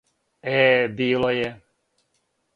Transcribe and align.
Е 0.53 0.87
било 1.01 1.31
је! 1.41 1.53